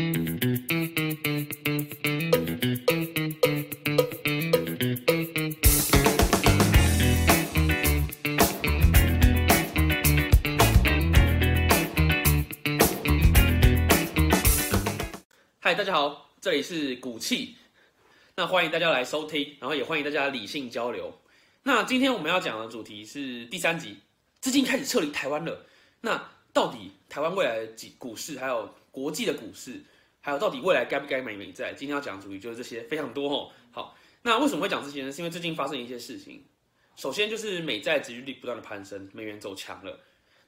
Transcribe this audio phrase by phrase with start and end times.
[0.00, 0.06] 嗨，
[15.74, 17.54] 大家好，这里是股气，
[18.34, 21.12] 那欢迎大家来收听，然后也欢迎大家理性交流。
[21.62, 23.98] 那今天我们要讲的主题是第三集，
[24.40, 25.66] 资金开始撤离台湾了。
[26.00, 29.80] 那到底台湾未来的几股市，还有国际的股市，
[30.20, 31.72] 还有到底未来该不该买美债？
[31.72, 33.50] 今天要讲的主题就是这些，非常多哦。
[33.70, 35.12] 好，那为什么会讲这些呢？
[35.12, 36.44] 是因为最近发生一些事情。
[36.96, 39.98] 首先就是美债殖利率不断的攀升，美元走强了，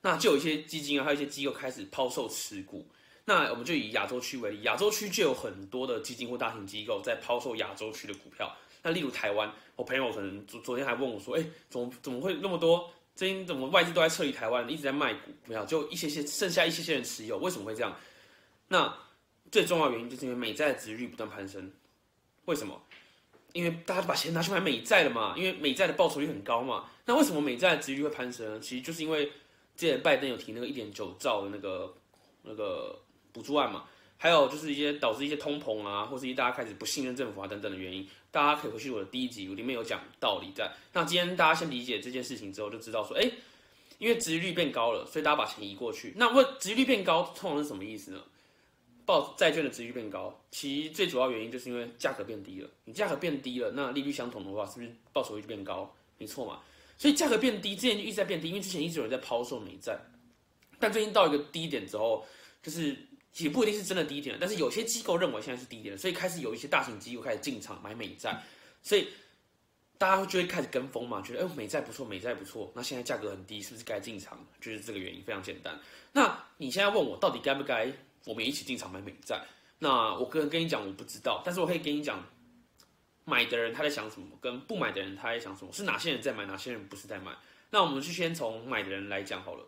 [0.02, 2.86] 那就有一些基金啊，还有一些机构开始抛售持股。
[3.24, 8.52] 那我们就以亚洲区为例，亚洲区就有很多的基金或大型机构在抛售亚洲区的股票。
[8.82, 13.46] 那例如台湾，我朋友可能昨昨天还问我说：“哎，怎么怎么会那么多最近？
[13.46, 17.96] 怎么外资都在撤离台湾，一直在卖股票，就一些些剩下一些些人持有，为什么会这样？”
[18.68, 18.96] 那
[19.50, 21.72] 最重要原因就是因为美债的值率不断攀升。
[22.46, 22.82] 为什么？
[23.52, 26.90] 因为大家把钱拿去买美债了嘛，因为美债的报酬率很高嘛。
[27.04, 28.60] 那为什么美债的值率会攀升？
[28.60, 29.26] 其实就是因为
[29.76, 31.94] 之前拜登有提那个一点九兆的那个
[32.42, 32.98] 那个。
[33.34, 33.84] 补助案嘛，
[34.22, 40.70] 还有就是一些导致一些通膨啊，或是一大家开始不信任政府啊等等的原因，大家可以回去我的第一集，我里面有讲道理在。
[40.92, 43.28] 那今天大家先理解这件事情之后，就知道说，哎，
[43.98, 46.12] 因为殖利率变高了，所以大家把钱移过去。
[46.14, 48.22] 那问殖利率变高通常是什么意思呢？
[49.04, 52.70] 报债券的殖利率变高，其最主要原因就是因为价格变低了。
[52.84, 55.92] 你价格变低了，那利率相同的话，是不是报酬率就变高？
[56.16, 56.60] 没错嘛。
[56.96, 59.98] 所以价格变低，之前就一直在变低，因为之前一直有人在抛售美债，
[60.78, 62.24] 但最近到一个低点之后，
[62.62, 62.96] 就是。
[63.38, 68.42] 也不一定是真的低点，但是有些机构认为现在是低点，所以开始有一些大型机构开始进场买美债，
[68.82, 69.08] 所以
[69.96, 74.38] 大家就会开始跟风嘛，觉得哎美债不错，美债不错，那现在价格很低，是不是该进场？
[74.60, 75.78] 就是这个原因，非常简单。
[76.12, 77.90] 那你现在问我到底该不该
[78.24, 79.42] 我们一起进场买美债？
[79.78, 82.22] 那我个人跟你讲，我不知道，但是我可以跟你讲，
[83.24, 87.32] 买的人他在想什么，跟不买的人他在想什么，是哪些人在买，哪些人不是在买。
[87.70, 89.66] 那我们就先从买的人来讲好了。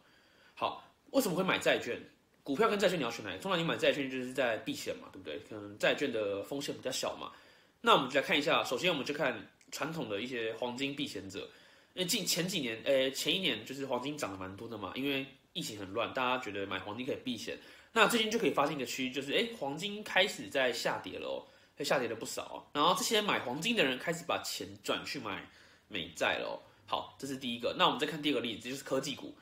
[0.55, 1.99] 好，为什么会买债券？
[2.45, 3.37] 股票跟债券你要选哪？
[3.39, 5.41] 通常你买债券就是在避险嘛，对不对？
[5.49, 7.33] 可能债券的风险比较小嘛。
[7.81, 9.35] 那我们就来看一下，首先我们就看
[9.73, 11.49] 传统的一些黄金避险者。
[11.95, 17.59] 因为近前几年，诶，前一年就是黄金涨得蛮多的嘛，因为疫情很乱，大家觉得买黄金可以避险。
[17.93, 22.43] 那最近就可以发现一个趋势，就是诶，黄金开始在下跌了，哦，下跌了不少。
[22.43, 25.49] 哦然后这些买黄金的人开始把钱转去买
[25.89, 26.49] 美债了。
[26.49, 27.75] 哦好，这是第一个。
[27.79, 29.35] 那我们再看第二个例子，就是科技股。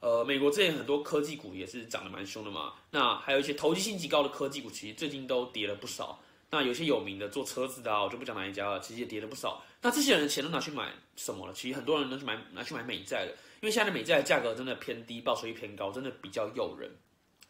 [0.00, 2.74] 呃，美国之前很多科技股也是涨得蛮凶的嘛。
[2.92, 6.20] 那还有一些投机性极高的科技股，其实最近都跌了不少。
[6.50, 9.60] 那有些有名的做车子的，我就不讲哪一家了，其实也跌了不少。
[9.82, 11.52] 那这些人的钱都拿去买什么了？
[11.52, 16.88] 其实很多人都去买拿去买美债了，因为现在的美债的价格真的偏低，报酬率偏高，真的比较诱人。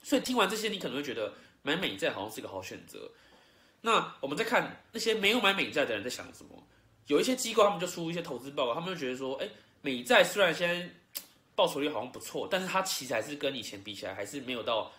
[0.02, 3.10] 所以听完这些，你可能会觉得买美债好像是一个好选择。
[3.82, 6.66] 那我们再看那些没有买美债的人在想什么？
[7.08, 9.48] 有一些机构他们就出一些投资报告，他们就觉得说，哎，
[9.82, 10.90] 美债虽然现在。
[11.58, 14.92] 报酬率好像不错，但是它其实还是跟以前比起来，还是没有到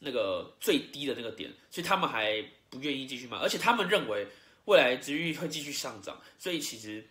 [0.00, 4.26] 那个最低的那个点，所以他们还不愿意继续买，而且他们认为
[4.64, 7.06] 未来值域会继续上涨，所以其实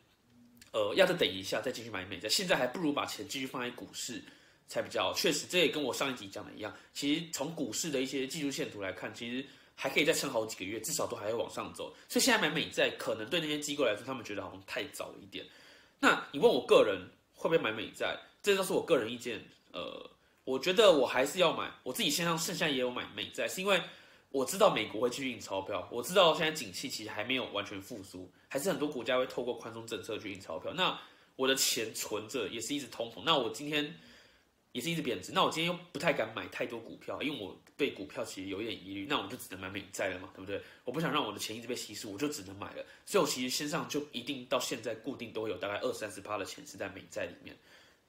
[0.74, 4.22] 呃要再等一下再继续买美债，现在还不如把钱继续放在股市
[4.68, 5.48] 才比较确实。
[5.48, 11.96] 这也跟我上一集讲的一样，其实从股市的一些技术线图来看，其实还可以再撑好几个月，至少都还会往上走。
[12.10, 15.46] 所以现在买美债可能对那些机构来说，他们觉得好像太早了一点。
[16.00, 17.00] 那你问我个人
[17.34, 18.20] 会不会买美债？
[18.44, 20.12] 这都是我个人意见，呃，
[20.44, 23.82] 我觉得我还是要买，我自己线上剩下也有买美债，是因为
[24.32, 31.00] 我知道美国会去印钞票，我知道现在景气其实还没有完全复苏，还是很多国家会透过宽松政策去印钞票，那
[31.38, 33.96] 我的钱存着也是一直通膨，那我今天
[34.74, 40.62] 也是一直贬值，那我今天又不太敢买太多股票，因为我对股票其实有一点疑虑，那我就只能买美债了嘛，对不对？
[40.84, 47.56] 我不想让我的钱一直被稀释，我就只能买了，所以我其实身上就一定到现在固定都会有大概二三十趴的钱是在美债里面。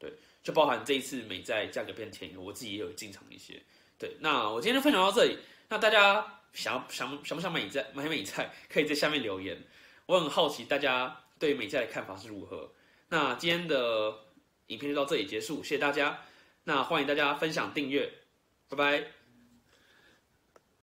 [0.04, 3.62] 对，就包含这一次美债价格变便宜，我自己也有进场一些。
[3.98, 5.38] 对，那我今天就分享到这里。
[5.70, 9.58] 那大家想想想不想美债买美债，可以在下面留言。
[10.04, 12.70] 我很好奇大家对美债的看法是如何。
[13.08, 14.14] 那今天的
[14.66, 16.22] 影片就到这里结束，谢谢大家。
[16.64, 18.12] 那欢迎大家分享订阅，
[18.68, 19.23] 拜拜。